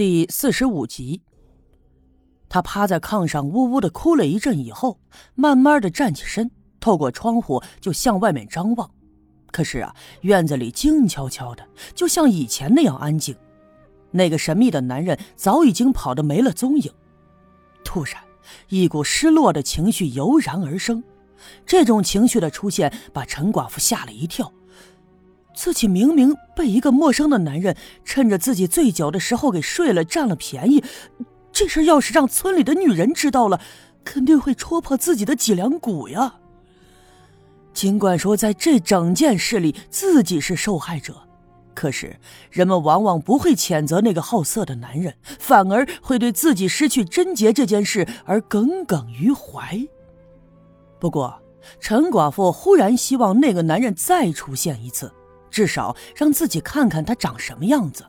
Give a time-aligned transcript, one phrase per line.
[0.00, 1.20] 第四十五集，
[2.48, 4.98] 他趴在炕上呜呜的哭了一阵以后，
[5.34, 8.90] 慢慢的站起身，透过窗户就向外面张望。
[9.52, 13.36] 可是啊，院子里静悄悄的，就像以前那样安静。
[14.10, 16.90] 那个神秘的男人早已经跑得没了踪影。
[17.84, 18.14] 突然，
[18.70, 21.04] 一股失落的情绪油然而生，
[21.66, 24.50] 这种情绪的出现把陈寡妇吓了一跳。
[25.54, 30.82] 自己明明被一个陌生的男人趁着自己醉酒的时候给睡了，占了便宜。
[31.52, 33.60] 这事要是让村里的女人知道了，
[34.04, 36.36] 肯定会戳破自己的脊梁骨呀。
[37.74, 41.16] 尽管说在这整件事里自己是受害者，
[41.74, 42.16] 可是
[42.50, 49.86] 人们往往不会谴责那个好色的男人，反而会对自己失去贞洁这件事而耿耿于怀。
[50.98, 51.40] 不过，
[51.78, 55.12] 陈寡妇忽然希望那个男人再出现一次。
[55.50, 58.04] 至少让自己看看他长什么样子，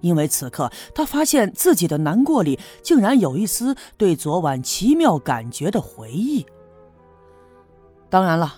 [0.00, 6.44] 因为此刻他发现自己的难过里竟然有一丝对昨晚奇妙感觉的回忆。
[8.10, 8.54] 当然了，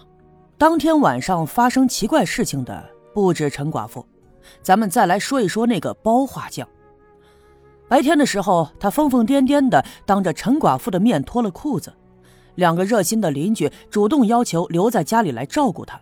[0.58, 4.04] 当天晚上发生奇怪事情的不止陈寡妇，
[4.62, 6.68] 咱们再来说一说那个包画匠。
[7.88, 11.94] 白天的时候，他疯疯癫癫的当着陈寡妇的面脱了裤子，
[12.56, 16.00] 两个热心的邻居主动要求留在家里来照顾他。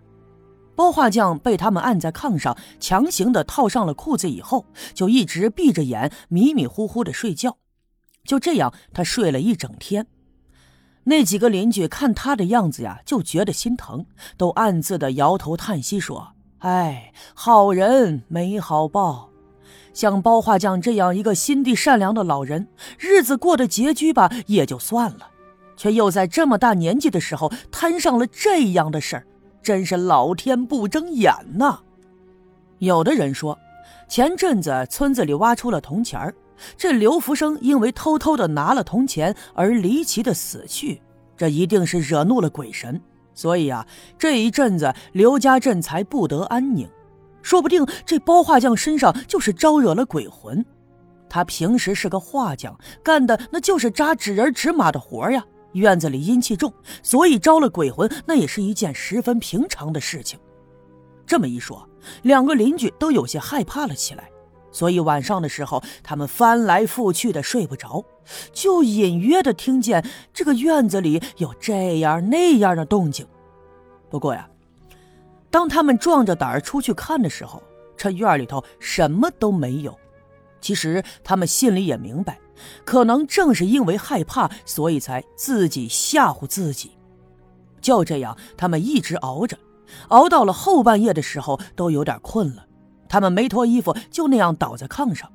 [0.76, 7.58] 包画匠被他们按在炕上，强行的套上了裤子以后，就一直闭着眼，迷迷糊糊的睡觉。
[8.24, 10.06] 就这样，他睡了一整天。
[11.04, 19.28] 那几个邻居看他的样子呀，就觉得心疼，都暗自的摇头叹息说：“哎，好人没好报。
[19.92, 22.66] 像包画匠这样一个心地善良的老人，
[22.98, 25.28] 日子过得拮据吧也就算了，
[25.76, 29.26] 却又在这么大年纪的时候摊上了这样的事儿。”
[29.64, 31.80] 真是老天不睁眼呐！
[32.78, 33.58] 有的人说，
[34.06, 36.34] 前阵子村子里挖出了铜钱儿，
[36.76, 41.00] 这刘福生因为偷偷的拿了铜钱而离奇的死去，
[41.34, 43.00] 这一定是惹怒了鬼神，
[43.32, 43.86] 所以啊，
[44.18, 46.86] 这一阵子刘家镇才不得安宁。
[47.40, 50.64] 说不定这包画匠身上就是招惹了鬼魂，
[51.28, 55.44] 他平时是个画匠，干的那就是扎纸人纸马的活呀。
[55.74, 60.38] 院子里阴气重，所以招了鬼魂，那也是一件十分平常的事情。
[61.26, 61.88] 这么一说，
[62.22, 64.30] 两个邻居都有些害怕了起来。
[64.72, 68.04] 所以晚上的时候，他们翻来覆去的睡不着，
[68.52, 73.24] 就隐约的听见这个院子里有这样那样的动静。
[74.10, 74.48] 不过呀，
[75.48, 77.62] 当他们壮着胆儿出去看的时候，
[77.96, 79.96] 这院里头什么都没有。
[80.60, 82.38] 其实他们心里也明白。
[82.84, 86.92] 可能正是因为害怕，所以才自己吓唬自己。
[87.80, 89.58] 就这样，他们一直熬着，
[90.08, 92.66] 熬到了后半夜的时候，都有点困了。
[93.08, 95.30] 他们没脱衣服，就那样倒在炕上。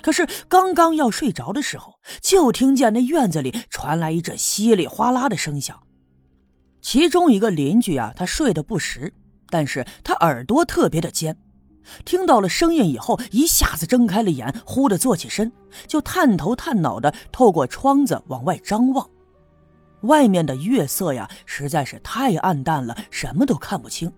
[0.00, 5.76] 可是刚刚要睡着的时候，就听见那院子里传来一阵稀里哗啦的声响。
[6.80, 9.12] 其中一个邻居啊，他睡得不实，
[9.50, 11.36] 但是他耳朵特别的尖。
[12.04, 15.50] 听到了声音以后，一下子睁开了眼，忽的坐起身，
[15.86, 19.08] 就探头探脑的透过窗子往外张望。
[20.02, 24.12] 外面的月色呀，实在是太暗淡了，什么都看不清。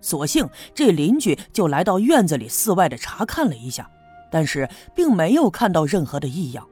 [0.00, 3.90] 索性这邻居就来到院子里四外的查看了一下，
[4.30, 6.66] 但是并没有看到任何的异样。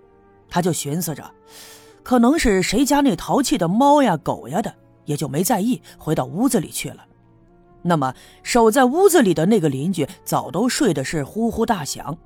[0.48, 1.28] 他就寻思着，
[2.02, 4.72] 可能是谁家那淘气的猫呀、狗呀的，
[5.04, 7.04] 也就没在意，回到屋子里去了。
[7.86, 12.18] 那么，守在屋子里的那个邻居早都睡的是呼呼大响，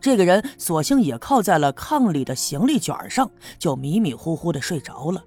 [0.00, 5.24] 这个人索性也靠在了炕里的行李卷上，就迷迷糊糊的睡着了。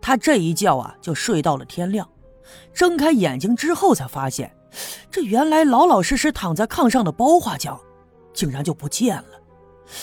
[0.00, 2.06] 他这一觉啊，就睡到了天亮。
[2.74, 4.52] 睁开眼睛之后，才发现，
[5.10, 7.80] 这原来老老实实躺在炕上的包画匠，
[8.34, 9.40] 竟然就不见了。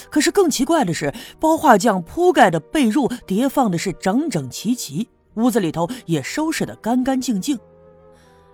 [0.10, 7.60] 可是更奇怪的是，包画匠铺盖的被褥叠放的是整整齐齐，屋子里头也收拾得干干净净。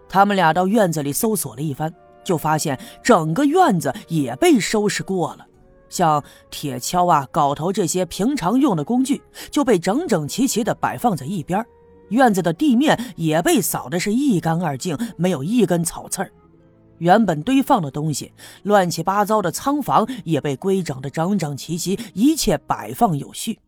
[0.09, 5.45] 他们俩到院子里搜索了一番，就发现整个院子也被收拾过了，
[5.89, 9.21] 像铁锹啊、镐头这些平常用的工具
[9.51, 11.65] 就被整整齐齐地摆放在一边，
[12.09, 16.31] 院子的地面也被扫得是一干二净，没有一根草刺儿。
[16.99, 18.33] 原本堆放的东西，
[18.63, 23.59] 乱七八糟的仓房也被规整得整整齐齐，一切摆放有序。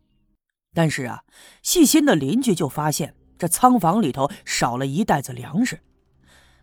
[0.74, 1.22] 但是啊，
[1.62, 5.78] 细心的邻居就发现这仓房里头少了一袋子粮食。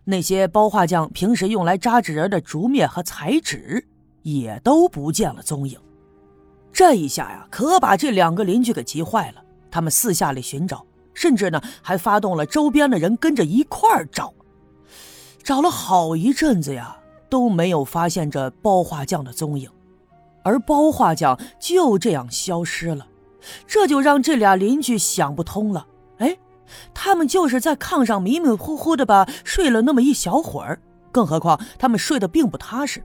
[0.09, 3.85] 那些包画匠平时用来扎纸人的竹篾和彩纸
[4.21, 5.77] 也都不见了踪影，
[6.71, 9.43] 这一下呀，可把这两个邻居给急坏了。
[9.69, 14.33] 他们四下里寻找，甚至呢还发动了周边的人跟着一块儿找，
[15.43, 16.97] 找了好一阵子呀，
[17.29, 19.69] 都没有发现这包画匠的踪影。
[20.41, 23.05] 而包画匠就这样消失了，
[23.67, 25.85] 这就让这俩邻居想不通了。
[26.93, 30.79] 他们就是在炕上迷迷糊糊的吧睡了那么一小会儿，
[31.11, 33.03] 更何况他们睡得并不踏实。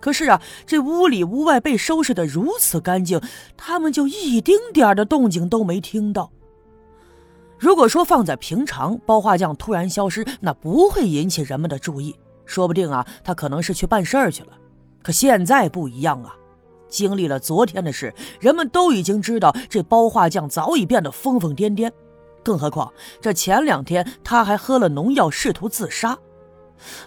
[0.00, 3.20] 可是啊，这屋里屋外被收拾得如此干净，
[3.56, 6.30] 他们就一丁点的动静都没听到。
[7.58, 12.16] 如果说放在平常，包画匠突然消失，那不会引起人们的注意，
[12.46, 14.48] 说不定啊，他可能是去办事儿去了。
[15.02, 16.34] 可现在不一样啊，
[16.88, 21.92] 经历了昨天的事，人们都已经知道这包画匠早已变得疯疯癫癫，
[22.42, 26.18] 更何况这前两天他还喝了农药，试图自杀。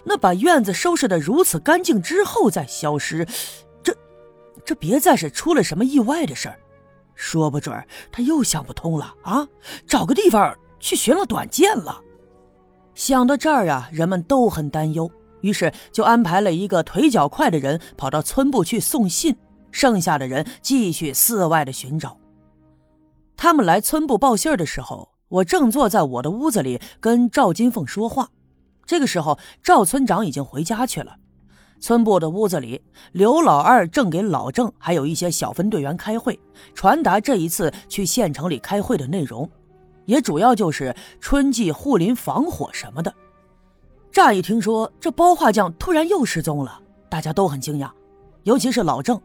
[0.04, 3.26] 那把院子收拾得如此干净之后再消失，
[3.82, 3.92] 这，
[4.64, 6.58] 这别再是出了什么意外的事儿，
[7.14, 9.48] 说不准他又想不通了啊，
[9.86, 12.00] 找个地方去寻了短见了。
[12.94, 15.10] 想到这儿啊，人们都很担忧，
[15.40, 19.36] 于是就安排了一个腿脚快的人跑到村部去送信，
[19.72, 22.16] 剩下的人继续寺外的寻找。
[23.36, 28.28] 他们来村部报信的时候，我正坐在我的屋子里跟赵金凤说话。
[28.86, 31.16] 这个时候，赵村长已经回家去了。
[31.80, 36.38] 村部的屋子里，刘老二正给老郑还有一些小分队员开会，
[36.72, 39.50] 传达这一次去县城里开会的内容，
[40.04, 43.12] 也主要就是春季护林防火什么的。
[44.12, 47.90] 乍一听说这包画匠突然又失踪了，大家都很惊讶，
[48.44, 49.20] 尤其是老郑。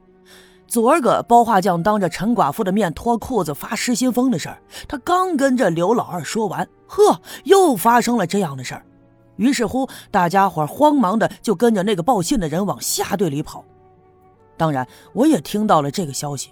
[0.70, 8.86] 昨儿个包画匠当着陈寡妇的面脱裤子发失心疯的事儿，他刚跟着刘老二说完，呵，又发生了这样的事儿。
[9.38, 13.66] 于是乎，大家伙慌忙的就跟着那个报信的人往下队里跑。
[14.58, 16.52] 当然，我也听到了这个消息。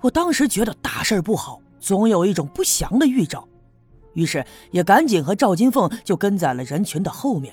[0.00, 3.48] 我当时觉得大事不好，总有一种不祥的预兆，
[4.12, 7.52] 于是也赶紧和赵金凤就跟在了人群的后面。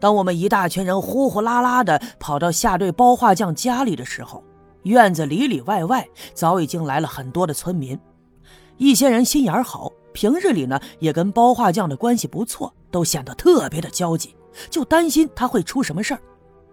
[0.00, 4.42] 当我们一大群人呼呼啦啦的跑到下队包画匠家里的时候，
[4.90, 7.98] 院子里里外外早已经来了很多的村民，
[8.76, 9.92] 一些人心眼好。
[10.12, 14.34] 平日里呢，也跟包画匠的关系不错，都显得特别的焦急，
[14.70, 16.20] 就担心他会出什么事儿。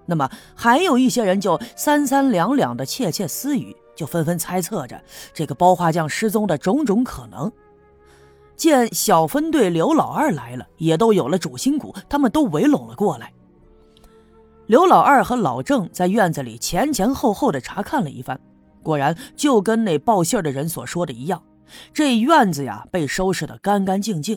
[0.06, 5.02] 那么还有一些人就三三两两的窃窃私语，就纷纷猜测着
[5.34, 7.52] 这个包画匠失踪的种种可能。
[8.56, 13.34] 见小分队刘老二来了，也都有了主心骨，他们都围拢了过来。
[14.74, 18.40] 刘老二和老郑在院子里前前后后的查看了一番，
[18.82, 21.44] 果然就跟那报信的人所说的一样。
[21.94, 24.36] 这院子呀，被收拾得干干净净。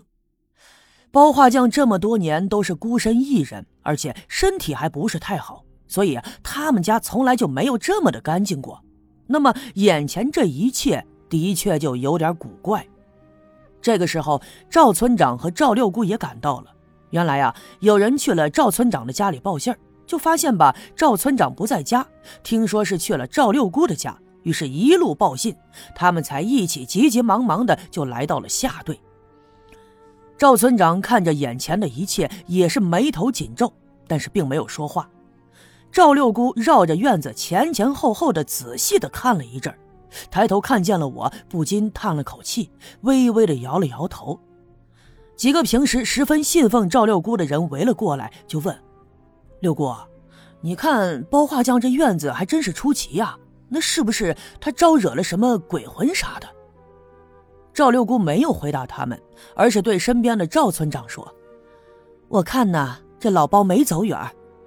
[1.10, 8.78] 包画匠这么多年都是孤身一人，而且身体还不是太好，所以，他们家从来就没有这么的干净过。
[9.26, 12.86] 那么眼前这一切的确就有点古怪。
[13.80, 16.66] 这个时候，赵村长和赵六姑也赶到了。
[17.08, 19.74] 原来啊，有人去了赵村长的家里报信
[20.06, 22.06] 就发现吧，赵村长不在家，
[22.42, 24.16] 听说是去了赵六姑的家。
[24.42, 25.56] 于是，一路报信，
[25.94, 29.00] 他们才一起急急忙忙的就来到了下队。
[30.38, 33.72] 赵村长看着眼前的一切，也是眉头紧皱，
[34.06, 35.10] 但是并没有说话。
[35.90, 39.74] 赵六姑绕着院子前前后后的仔细的看了一阵，
[40.30, 42.70] 抬头看见了我，不禁叹了口气，
[43.00, 44.38] 微微的摇了摇头。
[45.36, 48.78] 几个平时十分信奉赵六姑的人围了过来，就问
[49.60, 49.94] ：“六姑，
[50.60, 53.36] 你看包画匠这院子还真是出奇呀。”
[53.68, 56.46] 那是不是他招惹了什么鬼魂啥的？
[57.74, 59.20] 赵六姑没有回答他们，
[59.56, 61.34] 而是对身边的赵村长说
[62.30, 64.16] ：“我看呐，这老包没走远，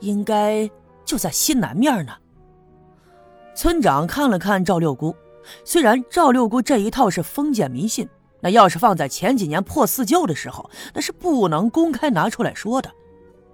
[0.02, 0.70] 应该
[1.06, 2.12] 就在西南面呢。”
[3.56, 5.16] 村长看了看赵六姑，
[5.64, 8.06] 虽然赵六姑这一套是封建迷信，
[8.42, 12.92] 那要是放在前几年破四旧的时候，那是不能公开拿出来说的。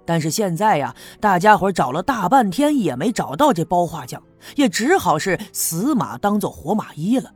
[0.06, 4.22] 但是现在呀，大家伙找了大半天也没找到这包画匠，
[4.54, 7.34] 也只好是死马当做活马医了。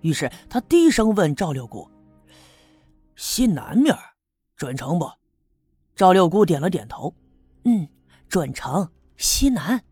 [0.00, 1.90] 于是他低声问赵六姑
[3.16, 3.94] ：“西南面，
[4.56, 5.10] 准成不？”
[5.96, 7.12] 赵六姑点了点头
[7.64, 7.88] ：“嗯，
[8.28, 9.82] 准成西南。”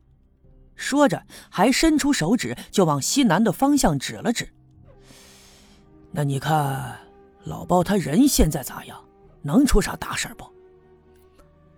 [0.76, 4.52] 说着还伸出手指就往西南的方向指了指。
[6.11, 6.99] 那你看，
[7.45, 9.02] 老包他人现在咋样？
[9.43, 10.51] 能出啥大事不？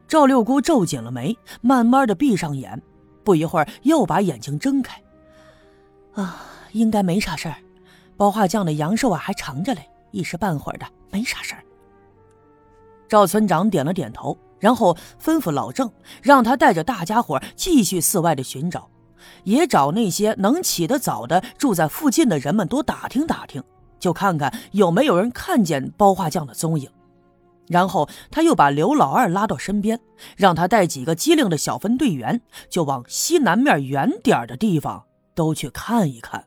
[0.07, 2.81] 赵六姑皱紧了眉，慢慢的闭上眼，
[3.25, 5.01] 不一会儿又把眼睛睁开。
[6.15, 6.43] 啊，
[6.73, 7.57] 应该没啥事儿，
[8.17, 11.63] 包画匠的阳寿啊还长着嘞，一时半会儿的没啥事儿。
[13.09, 15.91] 赵村长点了点头，然后吩咐老郑，
[16.23, 18.89] 让他带着大家伙继续寺外的寻找，
[19.43, 23.63] 也找那些能起得早的住在附近的人们多打听打听，
[23.99, 26.89] 就看看有没有人看见包画匠的踪影。
[27.69, 30.01] 然后他又把刘老二拉到身边，
[30.37, 35.05] 让他带几个机灵的小分队员，就往西南面远点的地方
[35.35, 36.45] 都去看一看。